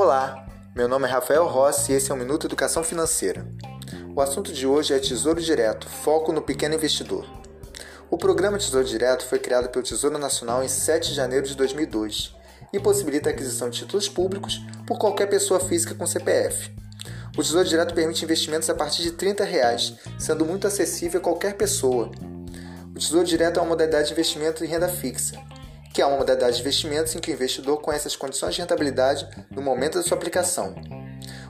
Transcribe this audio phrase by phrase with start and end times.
[0.00, 3.44] Olá, meu nome é Rafael Rossi e esse é o Minuto Educação Financeira.
[4.14, 7.26] O assunto de hoje é Tesouro Direto, foco no pequeno investidor.
[8.08, 12.32] O programa Tesouro Direto foi criado pelo Tesouro Nacional em 7 de janeiro de 2002
[12.72, 16.70] e possibilita a aquisição de títulos públicos por qualquer pessoa física com CPF.
[17.36, 21.54] O Tesouro Direto permite investimentos a partir de 30 reais, sendo muito acessível a qualquer
[21.54, 22.08] pessoa.
[22.94, 25.36] O Tesouro Direto é uma modalidade de investimento em renda fixa,
[25.98, 29.28] que é uma modalidade de investimentos em que o investidor conhece as condições de rentabilidade
[29.50, 30.72] no momento da sua aplicação.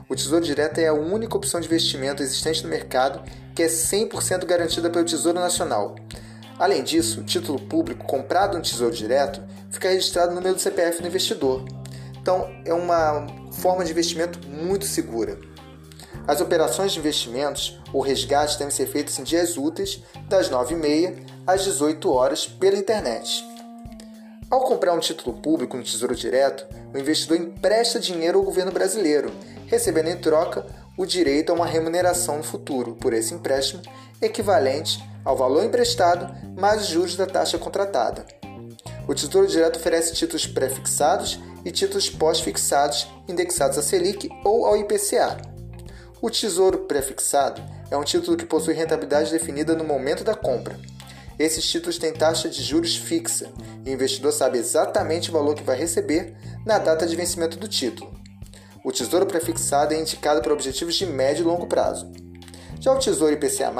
[0.09, 3.21] O Tesouro Direto é a única opção de investimento existente no mercado
[3.53, 5.93] que é 100% garantida pelo Tesouro Nacional.
[6.57, 9.39] Além disso, o título público comprado no Tesouro Direto
[9.69, 11.63] fica registrado no número do CPF do investidor.
[12.19, 15.37] Então, é uma forma de investimento muito segura.
[16.27, 21.63] As operações de investimentos ou resgate devem ser feitas em dias úteis, das 9h30 às
[21.65, 23.47] 18 horas pela internet.
[24.49, 29.31] Ao comprar um título público no Tesouro Direto, o investidor empresta dinheiro ao governo brasileiro,
[29.67, 30.65] recebendo em troca
[30.97, 33.83] o direito a uma remuneração no futuro por esse empréstimo,
[34.19, 38.25] equivalente ao valor emprestado mais os juros da taxa contratada.
[39.07, 45.37] O Tesouro Direto oferece títulos pré-fixados e títulos pós-fixados indexados à Selic ou ao IPCA.
[46.19, 50.75] O Tesouro pré-fixado é um título que possui rentabilidade definida no momento da compra
[51.39, 53.49] esses títulos têm taxa de juros fixa
[53.85, 57.67] e o investidor sabe exatamente o valor que vai receber na data de vencimento do
[57.67, 58.13] título.
[58.83, 62.11] O tesouro prefixado é indicado para objetivos de médio e longo prazo.
[62.81, 63.73] Já o Tesouro IPCA+,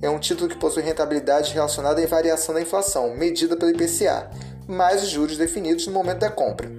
[0.00, 4.30] é um título que possui rentabilidade relacionada à variação da inflação, medida pelo IPCA,
[4.66, 6.70] mais os juros definidos no momento da compra.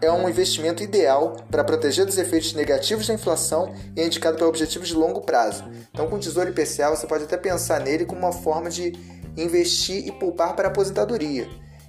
[0.00, 4.46] É um investimento ideal para proteger dos efeitos negativos da inflação e é indicado para
[4.46, 5.64] objetivos de longo prazo.
[5.92, 8.92] Então, com o Tesouro IPCA, você pode até pensar nele como uma forma de
[9.36, 11.48] investir e poupar para a aposentadoria.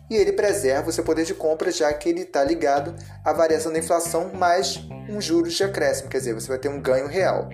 [0.10, 3.72] E ele preserva o seu poder de compra, já que ele está ligado à variação
[3.72, 7.50] da inflação mais um juros de acréscimo, quer dizer, você vai ter um ganho real.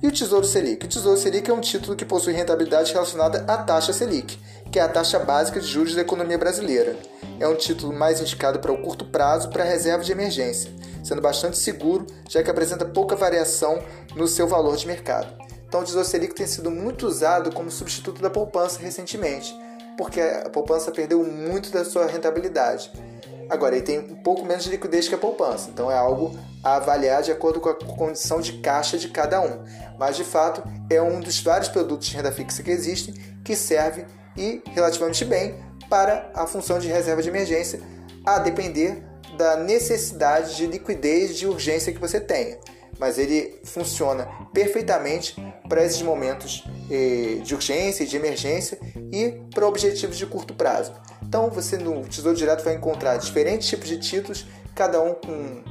[0.00, 0.86] E o Tesouro Selic?
[0.86, 4.38] O Tesouro Selic é um título que possui rentabilidade relacionada à taxa Selic,
[4.70, 6.96] que é a taxa básica de juros da economia brasileira.
[7.40, 10.70] É um título mais indicado para o curto prazo para reserva de emergência,
[11.02, 13.82] sendo bastante seguro, já que apresenta pouca variação
[14.14, 15.47] no seu valor de mercado.
[15.68, 19.54] Então, o Tesouro Selic tem sido muito usado como substituto da poupança recentemente,
[19.98, 22.90] porque a poupança perdeu muito da sua rentabilidade.
[23.50, 26.76] Agora, ele tem um pouco menos de liquidez que a poupança, então é algo a
[26.76, 29.62] avaliar de acordo com a condição de caixa de cada um.
[29.98, 33.14] Mas, de fato, é um dos vários produtos de renda fixa que existem
[33.44, 34.06] que serve
[34.36, 35.54] e relativamente bem
[35.90, 37.80] para a função de reserva de emergência,
[38.24, 39.02] a depender
[39.36, 42.58] da necessidade de liquidez de urgência que você tenha
[42.98, 45.36] mas ele funciona perfeitamente
[45.68, 48.78] para esses momentos eh, de urgência e de emergência
[49.12, 50.92] e para objetivos de curto prazo.
[51.22, 55.62] Então, você no Tesouro Direto vai encontrar diferentes tipos de títulos, cada um com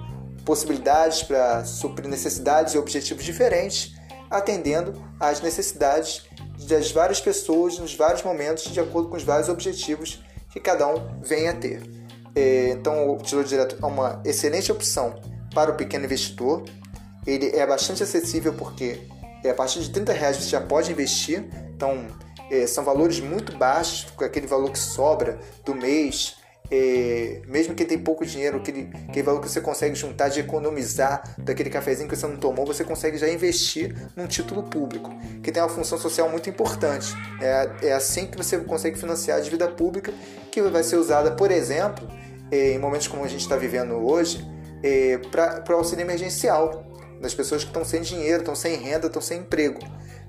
[0.46, 3.96] possibilidades para suprir necessidades e objetivos diferentes,
[4.30, 6.24] atendendo às necessidades
[6.68, 11.22] das várias pessoas nos vários momentos, de acordo com os vários objetivos que cada um
[11.22, 11.82] venha a ter.
[12.36, 15.16] Eh, então, o Tesouro Direto é uma excelente opção
[15.54, 16.64] para o pequeno investidor,
[17.26, 19.02] ele é bastante acessível porque
[19.48, 21.44] é, a partir de 30 reais você já pode investir.
[21.76, 22.06] Então,
[22.52, 26.36] é, são valores muito baixos, com aquele valor que sobra do mês.
[26.70, 31.24] É, mesmo quem tem pouco dinheiro, aquele, aquele valor que você consegue juntar de economizar
[31.38, 35.10] daquele cafezinho que você não tomou, você consegue já investir num título público,
[35.42, 37.14] que tem uma função social muito importante.
[37.42, 40.14] É, é assim que você consegue financiar a dívida pública,
[40.52, 42.06] que vai ser usada, por exemplo,
[42.52, 44.46] é, em momentos como a gente está vivendo hoje,
[44.84, 46.87] é, para o auxílio emergencial
[47.22, 49.80] das pessoas que estão sem dinheiro, estão sem renda, estão sem emprego.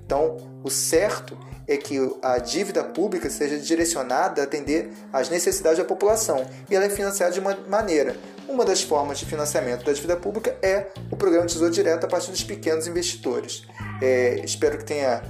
[0.05, 5.85] Então, o certo é que a dívida pública seja direcionada a atender às necessidades da
[5.85, 8.15] população e ela é financiada de uma maneira.
[8.47, 12.31] Uma das formas de financiamento da dívida pública é o programa Tesouro Direto a partir
[12.31, 13.67] dos pequenos investidores.
[14.01, 15.21] É, espero que tenha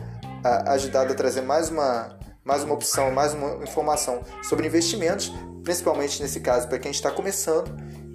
[0.68, 6.40] ajudado a trazer mais uma, mais uma opção, mais uma informação sobre investimentos, principalmente nesse
[6.40, 7.70] caso para quem está começando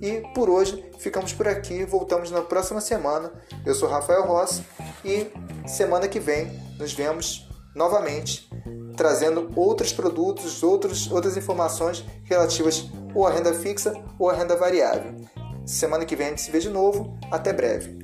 [0.04, 3.32] e por hoje ficamos por aqui, voltamos na próxima semana.
[3.64, 4.62] Eu sou Rafael Rossi
[5.02, 5.26] e
[5.66, 8.50] semana que vem nos vemos novamente
[8.98, 15.14] trazendo outros produtos, outros, outras informações relativas ou à renda fixa ou à renda variável.
[15.64, 17.18] Semana que vem a gente se vê de novo.
[17.30, 18.03] Até breve.